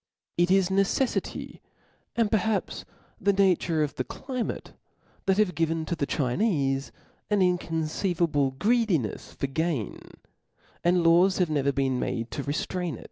[0.39, 1.61] Jt is necel&ty,
[2.15, 2.85] and perhaps
[3.19, 4.73] the nature of the climate,
[5.27, 6.89] that has given to the Chine(e
[7.29, 9.99] an inconceivable greedinefs for gain,
[10.83, 12.99] and laws have never been made to reftrain it.